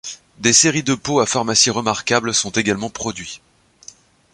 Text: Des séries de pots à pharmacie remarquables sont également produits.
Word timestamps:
Des 0.39 0.51
séries 0.51 0.81
de 0.81 0.95
pots 0.95 1.19
à 1.19 1.27
pharmacie 1.27 1.69
remarquables 1.69 2.33
sont 2.33 2.49
également 2.49 2.89
produits. 2.89 3.39